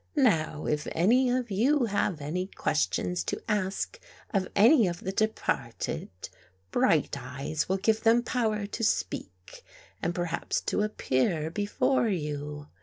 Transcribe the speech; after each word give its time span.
"Now 0.15 0.65
if 0.65 0.87
any 0.93 1.29
of 1.29 1.51
you 1.51 1.85
have 1.85 2.21
any 2.21 2.47
ques 2.47 2.87
tions 2.91 3.23
to 3.25 3.43
ask 3.47 3.99
of 4.31 4.47
any 4.55 4.87
of 4.87 5.01
the 5.01 5.11
departed, 5.11 6.09
Bright 6.71 7.15
eyes 7.19 7.69
will 7.69 7.77
give 7.77 8.01
them 8.01 8.23
power 8.23 8.65
to 8.65 8.83
speak 8.83 9.63
and 10.01 10.15
perhaps 10.15 10.59
to 10.61 10.81
appear 10.81 11.51
be 11.51 11.67
fore 11.67 12.07
you. 12.07 12.65